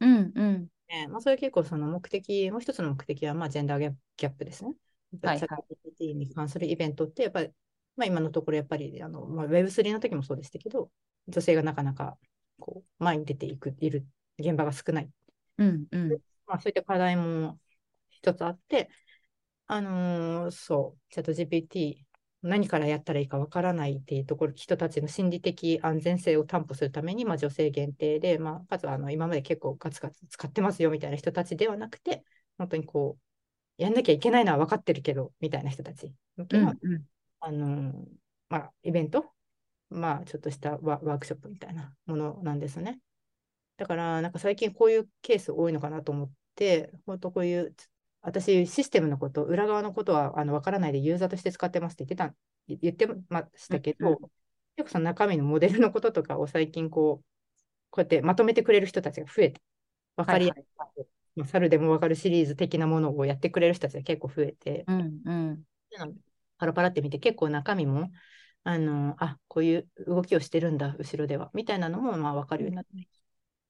[0.00, 0.68] うんうん。
[0.88, 4.74] ねまあ、それ結構その目的、もう一つの目的はまあジェンダーギャップギャップですね。
[5.22, 7.50] はいはいチャット GPT に関するイベントって、やっぱり、
[7.96, 10.90] まあ、今のところやっぱりあの、まあ、Web3 の時もそうでしたけど、
[11.28, 12.18] 女性がなかなか
[12.58, 14.06] こう前に出ていくいる
[14.38, 15.10] 現場が少ない。
[15.58, 16.18] うんうん。
[16.46, 17.58] まあ、そういった課題も
[18.10, 18.90] 一つあって、
[19.66, 22.06] あのーそう、チャット GPT、
[22.42, 32.24] 何からやったらいいかわからないっていうところ、人たちの心理的安全性を担保するために、まあ、女性限定で、まあ、かつあの今まで結構ガツガツ使ってますよみたいな人たちではなくて、
[32.58, 33.18] 本当にこ
[33.78, 36.12] う、やんなきゃいけないのは分かってるけど、みたいな人たち。
[37.42, 38.06] あのー
[38.48, 39.32] まあ、イベント、
[39.90, 43.00] まあ、ちょっとしたワワークショップみたいなものなんですね。
[43.76, 47.74] だから、なんか最近こういうケース多いのかなと思って、本当こういう、
[48.22, 52.36] 私、システムのこと、裏側のことはあの分からないでユーザーとして使ってますって言ってた、
[52.68, 54.22] 言ってましたけど、
[54.76, 57.26] 結構その中身のモデルのこととかを最近こう、
[57.90, 59.62] こうやってまとめてくれる人たちが増えて、
[60.16, 60.66] 分かりやすい、
[61.36, 65.66] まあ猿でも分かるシリーズ的なものをやってくれる人たちが結構増えて、うんうん。
[66.62, 68.12] パラパラって見て結構中身も
[68.62, 72.84] あのあこういう動きをしてるんだ後ろではみたいなのもまあ分かるようになっ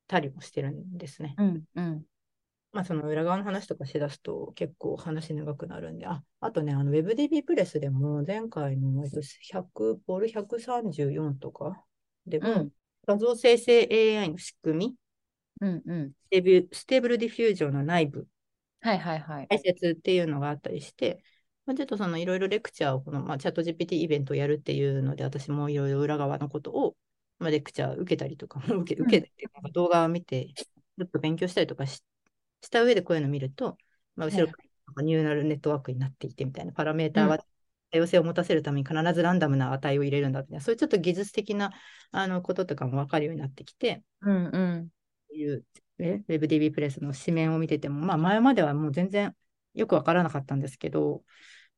[0.09, 1.35] たりもしてるんですね。
[1.39, 2.03] うんうん。
[2.71, 11.83] まあその裏側の話とかしだすと結構話長くなるんで、ああとね、あの WebDB プレスでも前回のえっと100、ボル134とか
[12.27, 12.71] でも、うん
[13.05, 14.95] 画像生成 AI の仕組み、
[15.61, 16.13] うんうん。
[16.27, 18.29] Stable Stable Diffusion の内部
[18.83, 19.49] はいはいはい。
[19.49, 21.25] 解説っていうのがあったりして、
[21.67, 26.97] まあ、ちょっとそのいろいろレクチャーをこの、まあ、チャット GPT イベントをやるっていうので、私もいろいろ裏側のことを、
[27.39, 32.03] まあ、レクチャー受けたりとか、 受け受けていうか動画を見て、ちょっと勉強したりとかし
[32.65, 33.77] した上でこういうのを見ると、
[34.17, 34.55] まあ、後ろか
[34.97, 37.31] らニューラルネットワークになっていてみたいな、パラメーターうん。
[37.31, 37.39] は
[37.91, 41.73] 多様性を持たせるために必ずランダムな値を入れるんだみたいな、そういうちょっと技術的な
[42.11, 44.89] あのこととかも分かるようになってきて、うんうん。
[45.35, 45.65] いう、
[45.99, 49.35] ね、WebDB プレスの紙面を見てても、まあ、前まではもう全然
[49.75, 51.23] よくわからなかったんですけど、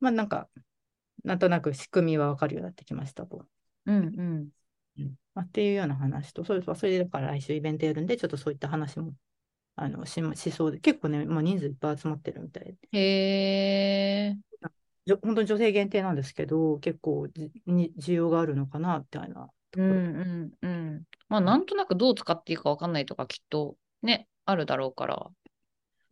[0.00, 0.48] まあ、なんか、
[1.24, 3.46] なんとなく仕組みはわかるようになってきましたと。
[3.86, 4.48] うんうん。
[4.98, 9.14] うんまあ、っていうような話と、それそれでだから来週イベントやるんで、ちょっとそういった話も
[9.76, 14.36] あのししそうで、結構ね、もう人数いっぱい集まってるみたいで、へえ。
[15.06, 19.84] じょ本当に女性限定なんですけど、結構じに需要があるのかな、みたいなところ。
[19.84, 21.02] うんうんうん。
[21.28, 25.30] まあ、なんとなくどう使っていいかわかんないとか、きっとね、あるだろうから。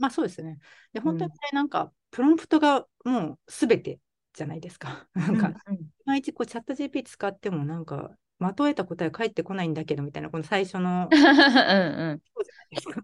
[0.03, 0.59] まあそうですね。
[0.93, 4.01] で、ん本当にね、なんか、プロンプトがもうすべて
[4.33, 5.09] じゃないですか。
[5.15, 8.11] なんか、うんいまいちこうチャット GP 使ってもなんか、
[8.41, 12.23] まとえた答え返ってこないんだけどみたいな、この最初の、 うんうん。
[12.35, 13.03] そうじゃないですか。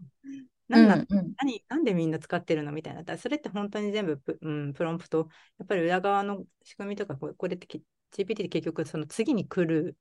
[0.71, 3.19] うんなんだうん何なんでみんな使ってるのみたいな。
[3.19, 5.29] それって本当に全部プ,、うん、プロンプト、
[5.59, 9.97] やっぱり裏側の仕組みとか、これこれってき GPT って結局その次に来る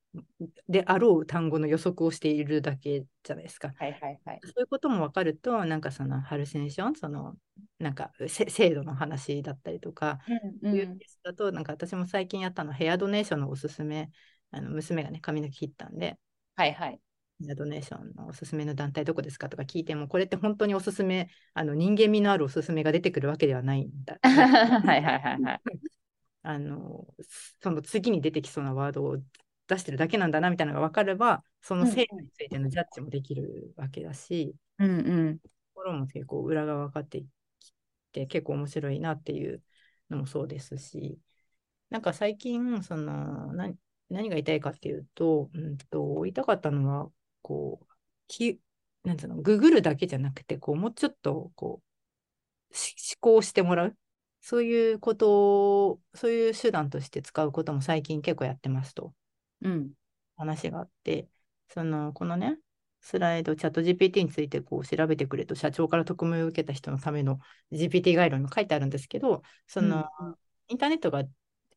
[0.68, 3.72] であろう単語の予測をしているだけじゃないですか。
[3.76, 4.40] はいはいはい。
[4.44, 7.36] そういうことも分かると、なんかそのハルセンション、その
[7.78, 10.18] なんかせ制度の話だったりとか、
[10.62, 14.10] うんいうケースだと、なんか私も最近やったのヘアドネーションのおすすめ、
[14.50, 16.18] あの娘がね、髪の毛切ったんで、
[16.56, 17.00] はいはい。
[17.40, 24.18] ドネーションのおすすめの団体どこですかとか聞いても、これって本当におすすめ、あの人間味のあるおすすめが出てくるわけではないんだ。
[24.22, 25.60] はいはいはいはい。
[26.42, 27.06] あの
[27.60, 29.18] その次に出てきそうなワードを
[29.66, 35.38] 出してるだけなんだなみたいなのが分かれば、その制度についてのジャッジもできるわけだし、うんうん。
[35.38, 37.26] ところも結構裏が分かってき
[38.12, 39.62] て、結構面白いなっていう
[40.10, 41.18] のもそうですし、
[41.90, 43.78] なんか最近、その、何、
[44.10, 47.10] 何が言いたいかっていうと、うんと、言いたかったのは、
[47.42, 47.86] こう、
[48.28, 48.60] き、
[49.04, 51.82] なんつうの、ググるだけじゃなくて、こう、もうちょっと、こ
[52.70, 53.96] う、し思考してもらう。
[54.40, 59.12] そういうことを、そういう手段として使うことも最近結構やってますと。
[59.62, 59.90] うん。
[60.36, 61.28] 話があって、
[61.68, 62.58] その、このね、
[63.00, 67.40] スライド、チャット GPT についてこう調べてくれと、社長から特務を受けた人のための
[67.72, 70.04] GPT 概論にも書いてあるんですけど、その、
[70.68, 71.24] インターネットが、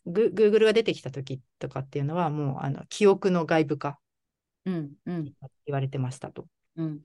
[0.06, 4.00] グ Google が出てきた時とかっていうのは、もう、あの、記憶の外部化
[4.66, 4.94] うん。
[5.06, 5.34] うん。
[5.66, 6.48] 言われてましたと。
[6.76, 7.02] うん。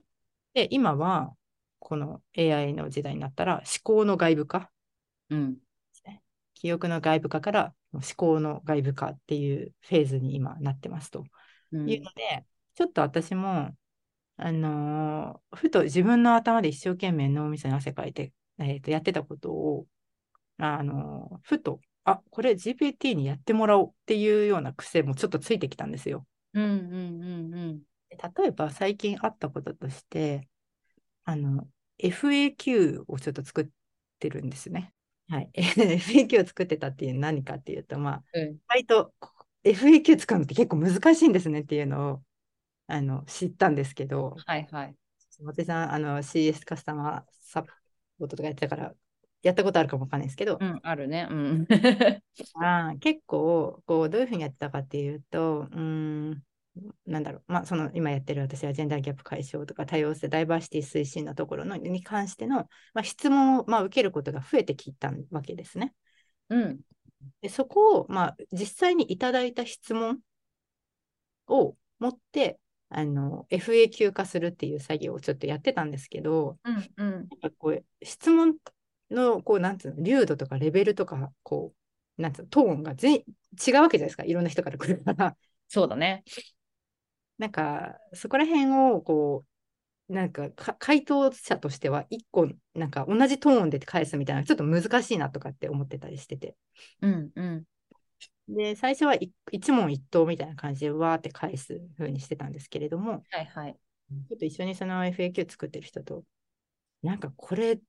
[0.53, 1.33] で、今は、
[1.79, 4.71] この AI の時代になったら、思考の外部化
[5.29, 5.57] うん。
[6.55, 11.23] 記憶の外部化から思考の外部化っていうフェーズに今なってますと。
[11.71, 11.87] うん。
[11.89, 13.75] いうので、ちょっと私も、
[14.37, 19.87] あのーふと自分の頭で一生懸命脳みそに汗かいて、えーとやってたことを、
[20.57, 26.25] あのーふと、あ、これ GPT にやってもらおうっていうような癖もちょっとついてきたんですよ。
[26.61, 26.69] うん。
[26.69, 27.53] うん。
[27.53, 27.79] うん。
[28.09, 30.47] で例えば最近あったこととして、
[31.23, 31.67] あの、
[31.99, 33.67] FAQ をちょっと作っ
[34.19, 34.93] てるんですね。
[35.29, 35.51] はい。
[35.55, 38.49] FAQ を作ってたっていうのは何かっていうと、まあ、うん。
[38.53, 39.13] 意外と
[39.63, 42.23] FAQ 使うのって結構難しいんですねっていうのを
[42.87, 44.95] あの知ったんですけど、はいはい。
[45.43, 48.93] 松井さんあの CS カスタマーサポートとかやってたから、
[49.43, 50.79] やったことあるかもわかんないですけど、うん。
[50.83, 51.27] あるね。
[51.29, 51.67] うん。
[52.55, 56.43] あー結構こうどういうふうにやってたかっていうと、うーん、
[57.05, 65.93] なんだろう、まあ、その今やってる私はジェンダーギャップ解消とか多様性、ダイバーシティ推進のところのに関しての、まあ、質問を、まあ、受けることが増えてきたわけですね。
[66.49, 66.79] うん。
[67.41, 70.19] でそこを、まあ、実際にいただいた質問
[71.47, 76.75] を持ってあの FAQ 化するっていう作業をちょっとやってたんですけど、うん。
[76.97, 77.11] うん。
[77.13, 78.55] なんかこう質問
[79.11, 81.73] のこうなんつうの流度とかレベルとかこ
[82.17, 86.23] うなんつうのトーンが全違うわけじゃないですかいろんな人から来るから そうだね。
[87.37, 89.45] なんかそこら辺をこ
[90.09, 96.55] うなんかか回答者としては一個なんか同じトーンで返すみたいなちょっと難しいなとかって思ってたりしてて
[97.01, 97.31] うん。
[97.35, 97.63] うん。
[98.47, 103.77] で最初はい一問一答みたいな感じでわーって返す風にしてたんですけれどもはいはい。
[104.29, 106.23] ちょっと一緒にその FAQ 作ってる人と
[107.03, 107.79] なんかこれ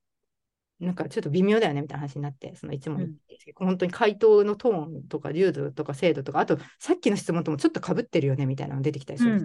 [0.79, 9.39] なんかちょっと微妙だよねみたいな話になってその一問一答、本当に回答のトーンとか流度とか精度とかあとさっきの質問ともちょっとかぶってるよねみたいなの出てきたりする。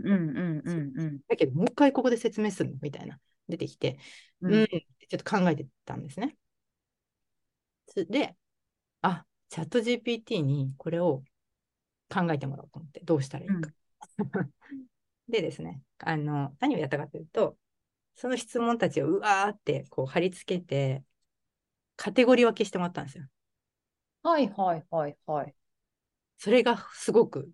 [1.28, 3.18] だけど、もう一回ここで説明するのみたいな、
[3.48, 3.98] 出てきて、
[4.40, 6.36] ううんん、ってちょっと考えてたんですね。
[7.86, 8.36] つで、
[9.02, 11.22] あ、チャット GPT にこれを
[12.12, 13.70] 考えてもらおうと思って、どうしたらいいか。
[15.28, 17.56] でですね、あの、何をやったかというと、
[18.14, 21.02] その質問たちをうわーってこう貼り付けて、
[21.96, 23.24] カテゴリー分けしてもらったんですよ。
[24.22, 25.54] はいはいはいはい。
[26.38, 27.50] それがすごく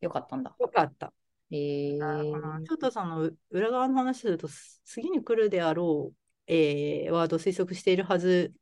[0.00, 0.54] よかったんだ。
[0.60, 1.12] 良かった。
[1.50, 1.98] へえ。
[2.02, 6.16] あーちょっとそのう裏側の話すると、す次に来るであろう、
[6.46, 8.52] えーワードを推測しているはず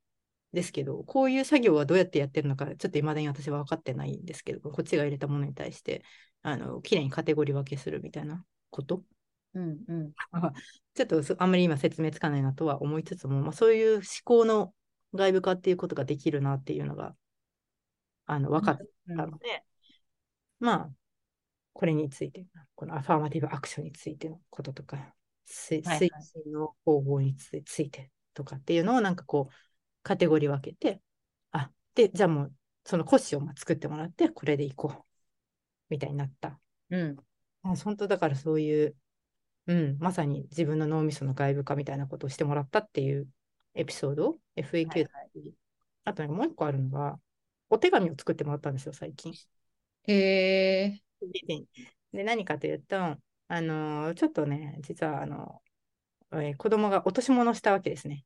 [0.52, 6.02] ですけど、こういう作業はどうやってやってるのか、ちょっと未だに私は分かってないんですけど、こっちが入れたものに対して、
[6.42, 9.02] あの、きれいにカテゴリー分けするみたいなこと？
[9.54, 10.12] うんうん。
[10.94, 14.74] ちょっとそあんまり今説明つかないなとは思いつつも、まあ、そういう思考の
[15.14, 17.14] 外部化っていうことができるなっていうのが、
[18.26, 19.64] あの、分かったので、
[20.58, 20.90] まあ、
[21.72, 25.14] これについて、このアファーマティブアクションについてのこととか、
[25.48, 26.10] 推進
[26.52, 29.54] の方法につついてとかっていうのをなんかこう、
[30.02, 31.00] カテゴリー分けて、
[31.52, 35.04] あ、で、じゃあもう、その骨子をまあ作ってもらって、これでいこう、
[35.88, 36.58] みたいになった。
[36.90, 37.16] うん。
[37.62, 38.96] あ本当だからそういう、
[39.66, 43.28] うん、まさに自分の脳みその外部化みたいなことをしてもらったっていう
[43.74, 45.54] エピソード、FAQ はいっていう
[46.04, 47.20] あとね、もう一個あるのが、
[47.68, 49.32] お手紙を作ってもらったんですよ、最近。
[50.04, 51.02] へえ。
[52.12, 52.96] で、何かというと、
[53.48, 55.62] あのーちょっとね、実は、あの、
[56.32, 58.24] えー子供が落とし物をしたわけですね。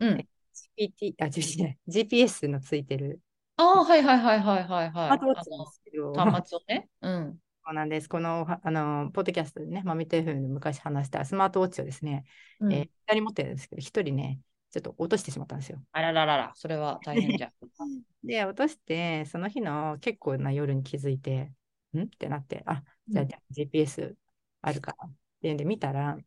[0.00, 0.28] うん。
[0.76, 3.20] GPT、あ、GPS のついてる
[3.56, 5.10] ああ、はいはいはいはいはいはい。
[5.10, 6.88] あの端末をね。
[7.02, 7.38] うん。
[7.64, 8.08] そうなんです。
[8.08, 12.24] この、はあの、ポッドキャストでね、マミテフで昔話したスマートウォッチをですね、
[12.60, 14.40] うんえー、2人持ってるんですけど、1人ね、
[14.76, 15.80] ちょっと落としてしまったんですよ。
[15.92, 17.52] あらららら、それは大変じゃん。
[18.24, 21.52] で、落として、その日の結構な夜に気づいて、
[21.94, 22.02] ん？
[22.02, 24.16] ってなって、あ、じゃあ、うんじゃあ GPS
[24.62, 26.18] あるからっていうんで見たら、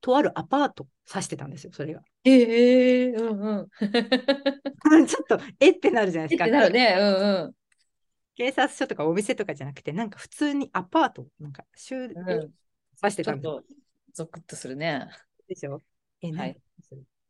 [0.00, 2.02] とあるアパート指してたんですよ、それが。
[2.24, 3.68] へえ、うんうん。
[5.06, 6.46] ちょっと、えってなるじゃないですか。
[6.46, 6.96] なるね。
[6.98, 7.54] うんうん。
[8.36, 12.52] 警察署とかお店とかじゃなくて、なんか普通にアパート、なんか、終うん
[13.02, 13.64] 指してたんですよと
[14.12, 15.08] ゾクッとするね。
[15.48, 15.80] でしょ？
[16.22, 16.56] え、はい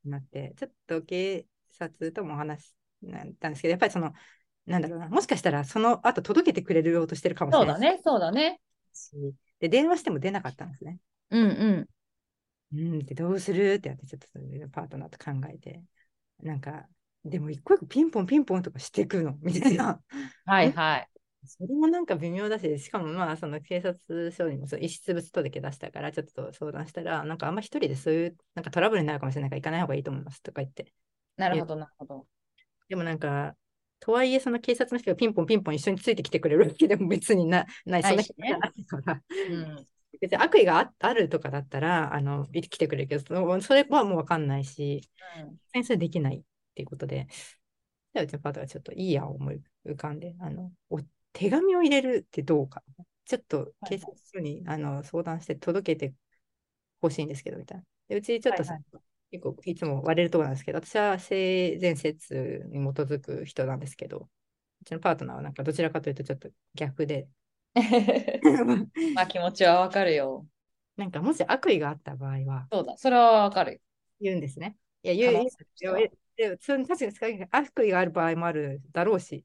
[0.05, 2.75] なって、ちょっと警察ともお話し
[3.39, 4.13] たんですけど、やっぱりその、
[4.67, 8.61] なんだろうな、もしかしたらその後届けてくれるようとしてるかもしれないそうだね、そうだね。
[8.93, 10.99] し、で、電話しても出なかったんですね。
[11.31, 11.89] うん
[12.73, 12.77] うん。
[12.77, 14.29] うん、で、どうするってやって、ちょっと
[14.71, 15.83] パートナーと考えて、
[16.43, 16.87] なんか、
[17.25, 20.01] でも一個一個ピンポンピンポンとかしていくのみたいな。
[20.45, 21.09] はいはい。
[21.47, 30.93] それもなんか微妙だし、しかもまあ、その警察署にもそう遺失物届出したから、ちょっと相談したら、なんかあんま一人でそういうなんかトラブルになるかもしれないから行かない方がいいと思いますとか言って。
[31.37, 32.27] なるほど、なるほど。
[32.89, 33.57] でもなんか、
[34.01, 39.87] とはいえ、その警察の人がピンポンピンポン一緒についてきてくれるわけでも別になない、そんな人じゃないから、うん。
[40.21, 45.09] 別に悪意がああるとかだったら、あの、来てくれるけど、それはもうわかんないし、
[45.73, 46.43] 先生できないっ
[46.75, 47.27] ていうことで、
[48.15, 51.01] じゃあうちのパートがちょっといい案を思い浮かんで、あの、お
[51.35, 52.83] 手紙を入れるってどうか。
[53.27, 56.15] ちょっと警察署に、あの相談して届けて
[57.01, 57.85] ほしいんですけど、みたいな。
[58.09, 58.83] でうちちょっとさ、はい
[59.31, 64.29] 結構いつも割れるところなんですけど、私は性善説に基づく人なんですけど、
[64.81, 67.27] うちのパートナーはなんかどちらかというとちょっと逆で、
[69.17, 70.47] まあ気持ちはわかるよ。
[70.97, 73.83] なんかもし悪意があった場合はそうだ、それはわかる。
[74.21, 74.77] 言うんですね。
[75.03, 75.51] いや、言う、
[76.37, 79.45] で確かに悪意がある場合もあるだろうし、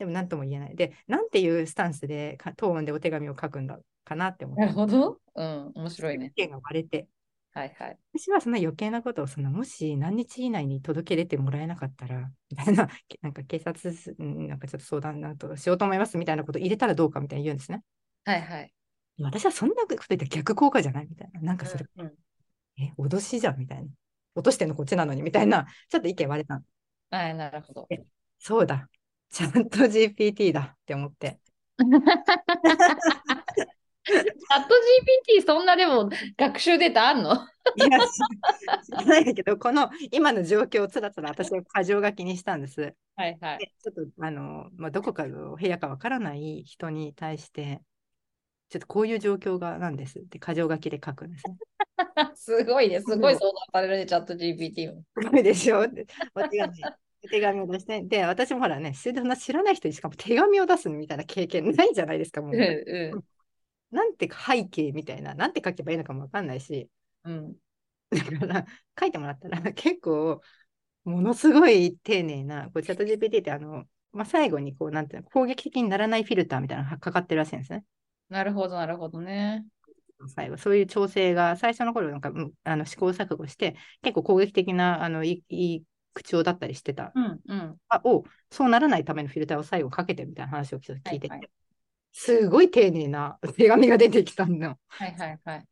[0.00, 0.76] でも何とも言えない。
[0.76, 5.20] で、なんていうスタンスでかトーンでお手紙を書くんだかなって思って、なるほど。
[5.34, 6.32] うん、面白いね。
[6.34, 7.06] 意見が割れて、
[7.52, 7.98] はいはい。
[8.14, 12.88] 私はそんな余計なことをそんなもし何日以内に届け出てもらえなかったら、みたいな、
[13.20, 17.82] なんか警察なんかちょっと相談なんとしようと思いますみたいなこと入れたらどうかみたいに言うんですね。
[18.24, 18.72] はいはい。
[19.20, 21.40] 私はそんなこと言ったら逆効果じゃないみたいな。
[21.42, 22.14] なんかそれ、うんうん
[22.82, 23.90] え、脅しじゃんみたいな。
[24.34, 26.62] 落としてんのこっちなのにみたいな、ちょっと意見割れたの。
[27.10, 27.88] はい、なるほど。
[28.38, 28.88] そうだ。
[29.30, 31.38] ちゃんと GPT だって思って。
[31.78, 31.86] チャ
[34.60, 34.74] ット
[35.38, 37.34] GPT そんなでも学習データあんの？
[37.34, 37.36] い
[37.80, 42.94] や、知知らないんだけど、この今の状況をつらつら私は箇条書きにしたんです。
[43.16, 43.58] はいはい。
[43.58, 47.82] でちょっと、あの、まあ、どこかの部屋かわからない人に対して、
[48.70, 51.56] ちょっとこういう状況がなんですって箇条書きで書くんですね。
[52.34, 55.04] すごいね、すごい相談されるね、チャット GPT も。
[55.20, 55.84] すごいでしょ？
[55.84, 62.52] ってお手紙お手紙を出して、で、私もほらね、そ知らない人にしかも手紙を出すみたいな経験ないじゃないですか、もう。
[62.52, 63.24] うんう
[63.90, 66.88] なんて背景みたいな、なんて書けばいいのかもわかんないし、
[67.28, 67.30] ん。
[67.30, 67.56] うん。
[68.10, 68.66] だから
[68.98, 70.40] 書いてもらったら 結構
[71.04, 77.84] ものすごい丁寧な、こうチャット GPT ってあの、まあ、最後にこう、なんていうの、攻撃的にならないフィルターみたいなのがかかってるらしいんですね。
[78.28, 79.64] なるほど、なるほどね。
[80.34, 85.42] 最後、そういう調整が最初の頃なんか、うんあの試行錯誤して、結構攻撃的なあのい
[86.14, 87.76] 口調だったりしてた、うんうん。
[87.88, 91.50] あを、そうならないためのフィルターを最後かけてみたいな話を聞いてて、はいはい
[92.12, 94.76] すごい丁寧な手紙が出てきたの。
[94.88, 95.64] はいはいはい。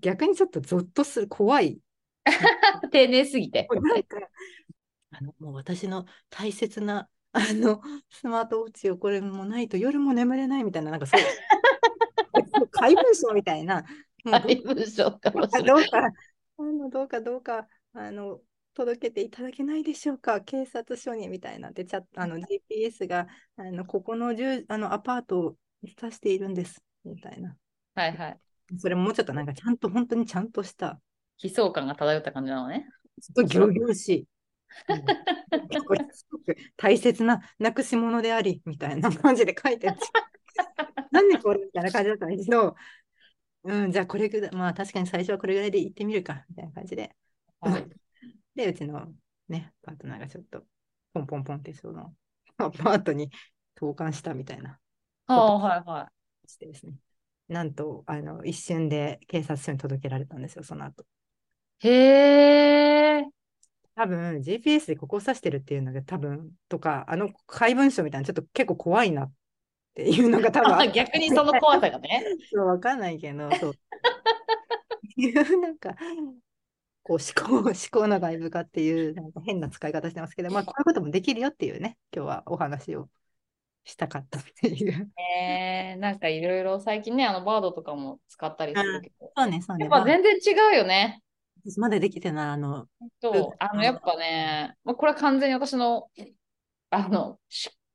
[0.00, 1.80] 逆にちょっとゾッとする、怖い。
[2.92, 3.68] 丁寧すぎて。
[5.10, 13.84] あのもう私の大切なあのスマートウォッチをこれもないと夜も眠れないみたいな、なんかそういう 怪文書みたいな、
[14.24, 15.64] もうどはい、文章かもしれない。
[15.64, 18.40] どうか、どうかどうかあの
[18.76, 21.70] 届けていただけないでしょうか、警察署にみたいな。
[21.72, 27.56] で、チャあの GPS があのここの住あのアパートを指しているんですみたいな。
[27.94, 28.38] はいはい。
[28.76, 31.00] それももうちょっとなんかちゃんと本当にちゃんとした、
[31.42, 32.86] 悲壮感が漂った感じなのね。
[33.18, 34.20] すごい行々しい。
[34.20, 40.02] うんこれすごく大切ななくし物でありみたいな感じで書いてあって、
[41.12, 42.76] なんでこれみたいな感じだったんだけど、
[43.62, 47.14] うん、じゃあこれぐらい、まあ確かに最初はこれぐらいで行ってみるかみたいな感じで、
[47.60, 47.95] はい
[48.56, 49.12] で、うちの
[49.48, 50.64] ね、パートナーがちょっと
[51.12, 52.12] ポンポンポンってその
[52.58, 53.30] アパートに
[53.74, 54.80] 投函したみたいな
[55.26, 56.10] ああ、はいは
[56.48, 56.94] してですね。
[57.48, 61.04] なんと、あの、一瞬で警察署に届けられたんですよ、その後。
[61.82, 61.88] い。
[61.88, 63.26] へえ。
[63.94, 69.32] 多分 GPS でここを指してるっていうのが多分とかあの怪文書みたいなのちょっと結構怖いなっ
[69.94, 72.22] ていうのが多分 逆にその怖さがね。
[72.52, 73.72] そうわかんないけどそう
[75.16, 75.96] いうなんか
[77.06, 83.08] こう思考思考の外部化っていうなんか変な使い方してますけどまあこういうこともできるよっていうね今日はお話を
[83.84, 85.08] したかったっていう。
[85.32, 91.22] えー、なんかいろいろ最近ね、あのバードとかも使ったりするけど、そうねそうねやっぱ全然違うよね。
[91.64, 92.88] 私まだできてないあの
[93.22, 96.08] そう、あのやっぱね、まあ、これは完全に私の、
[96.90, 97.38] あの、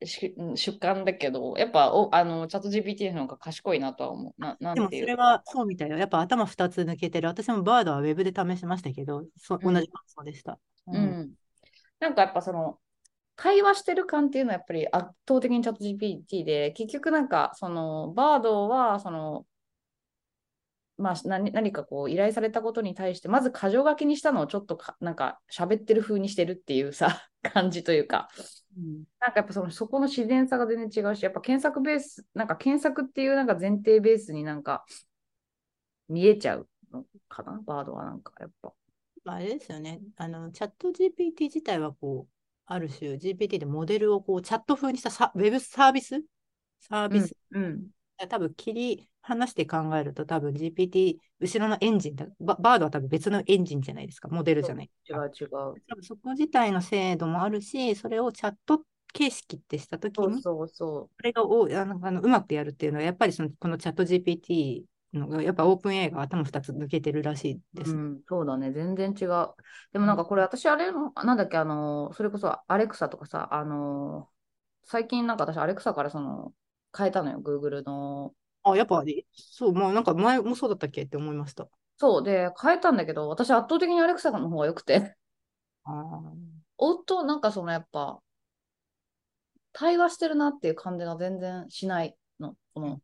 [0.04, 4.42] 主観だけど、やっぱおあのチャット GPT の方が賢いなとは思う。
[4.42, 5.98] ななんでもていうそれはそうみたいよ。
[5.98, 7.28] やっぱ頭2つ抜けてる。
[7.28, 9.74] 私もバードはウェブで試しましたけどそうん。
[9.74, 11.32] 同じ感想でした、う、ん。
[12.00, 12.80] なんかやっぱその、
[13.36, 19.46] 会話してる感っていうのはやっぱり圧倒的にチャット GPT で、結局なんかそのバードはその、
[20.98, 28.30] まあ何何かこう依頼されたことに対して、まず箇条書きにしたのをちょっとかなんか喋ってる風にしてるっていうさ、感じというか、
[28.78, 34.86] うんなんかやっぱそのそこの自然さが全然違うし、やっぱ検索ベース、なんか検索っていうなんか前提ベースになんか
[36.08, 38.74] 見えちゃうのかな、バードはなんかやっぱ。
[39.26, 40.02] あれですよね。
[40.18, 42.34] あの、チャット GPT 自体はこう、
[42.66, 46.24] ある種 GPT でモデルをこうチャット風にしたサウェブサービス？
[46.80, 47.88] サービス、うん。
[48.28, 55.82] 多分切り離して考えると多分 GPT 後ろのエンジンだババードは多分別のエンジンじゃないですかモデルじゃない違う違う。
[55.90, 67.90] 多分そこ自体の精度もあるしそれをチャット形式ってしたときにそうそうそそれがおあのあのうまくやるっていうのはやっぱりそのこのチャット GPT のがやっぱオープン A が頭2つ抜けてるらしいでう。
[67.90, 68.00] す。
[68.00, 69.54] うん、そうだね、全然違う。
[69.92, 74.30] でもなんかこれ私あれも、なんだっけ、あの、それこそアレクサとかさ、あの、
[74.84, 76.54] 最近なんか私アレクサからその、
[76.96, 78.34] 変えたのよ、Google の。
[78.64, 81.68] あ、やっぱりそう、まあなんか前もそうだったっけって思いました。
[81.98, 85.16] そう、で、変えたんだけど、私圧倒的にアレクサの方が良くて。
[85.84, 88.22] あー夫、なんかそのやっぱ、
[89.74, 93.02] 対話してるなっていう感じが全然しないの、この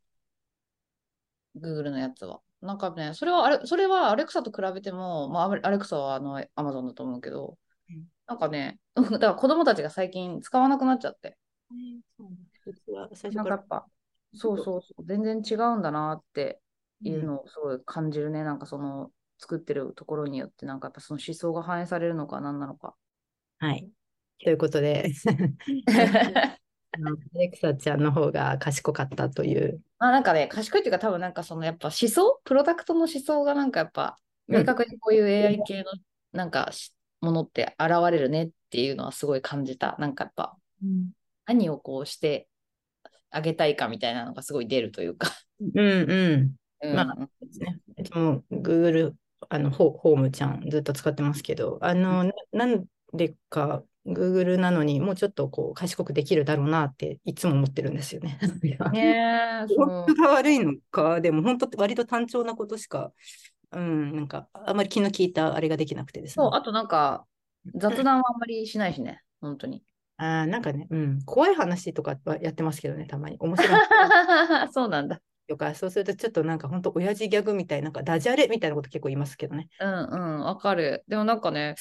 [1.55, 2.41] Google のやつは。
[2.61, 7.57] なんかね、それはあれ、それはアレクサと比べても、まあ、アレクサはあの Amazon だと思うけど
[7.89, 11.37] うん、なんかね、 だから子供たちが最近使わなくなっちゃって。
[12.17, 12.56] そう実は最初から
[13.33, 13.85] なんかやっぱ、
[14.33, 16.59] そうそうそう、全然違うんだなって
[17.01, 18.43] いうのをすごい感じるね。
[18.43, 22.95] なんかその、作ってるところによって、なんかやっぱその思想が反映されるのか何なのか。
[23.59, 23.89] はい。
[24.43, 25.09] ということで、
[26.91, 29.81] あのアレクサちゃんの方が賢かったという。
[29.99, 35.91] まあなんかね、賢いっていうか多分なんかそのやっぱ思想プロダクトの思想がなんかやっぱ明確にこういう AI 系の
[36.31, 39.95] なんかしものって現れるねっていうのはすごい感じた。
[39.99, 40.55] なんかやっぱ
[41.45, 42.47] 何をこうして
[43.29, 45.31] あげたいかみたいなのがすごい出るというか。
[45.59, 46.55] うんうん。
[46.81, 47.79] うんまあですね。
[48.13, 49.13] も Google
[49.49, 58.39] あのホホームちゃんずっと使ってますけど、あの、ななんでか Google なのにもうちょっとこう賢くできるだろうなっていつも思ってるんですよね。
[58.93, 63.11] ね本当が悪いのか、でも本当割と単調なことしか、
[63.71, 66.51] うん、なんかあまり気の利いたあれができなくてですねそう、。
[66.53, 67.25] あとなんか
[67.75, 69.83] 雑談はあんまりしないしね、本当に。
[70.17, 73.37] あーなんかね、うん、怖い話とかはやってますけどね、たまに。
[73.39, 73.69] 面白い
[74.73, 75.21] そうなんだ。
[75.47, 79.69] とか、そうするとちょっとなんか本当親父ギャグみたいな、なんかダジャレみたいなこと結構言いますけどね。
[79.79, 81.03] うんうん、わかる。
[81.07, 81.75] でもなんかね、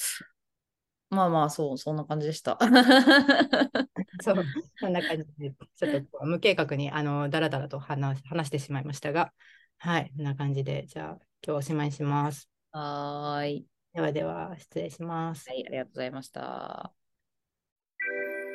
[1.09, 2.57] まあまあ、そう、そんな感じでした。
[4.21, 4.45] そう、
[4.79, 9.33] そんな感じで、ちょっと無計画にあのだらだらと話話してしまいましたが、
[9.77, 12.49] はい、こんな感じで、じゃあ今日おしまいにします。
[12.71, 13.65] はーい。
[13.93, 15.55] ではでは、失礼しますは。
[15.55, 16.96] い、ありがとうございました。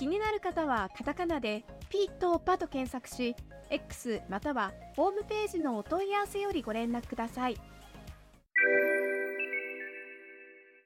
[0.00, 3.36] 気になる方はカタカナでピーとパと検索し、
[3.68, 7.56] X またはホームページのお問い合わせよりご連絡ください。